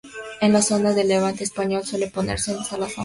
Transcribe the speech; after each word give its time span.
En 0.41 0.51
la 0.51 0.63
zona 0.63 0.93
de 0.93 1.03
levante 1.03 1.43
español 1.43 1.85
suele 1.85 2.07
ponerse 2.09 2.53
en 2.53 2.63
salazón. 2.65 2.95